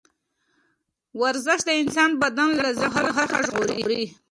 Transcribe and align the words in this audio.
ورزش 1.21 1.59
د 1.65 1.69
انسان 1.81 2.09
بدن 2.21 2.49
له 2.63 2.69
زنګ 2.79 2.91
وهلو 2.93 3.11
څخه 3.19 3.37
ژغوري. 3.47 4.03